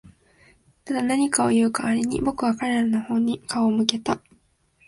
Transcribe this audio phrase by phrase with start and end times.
[0.83, 4.19] ただ、何かを言う代わりに、僕は彼らの方に顔を向けた。